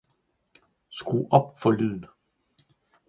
[0.89, 2.05] Skru op for lyden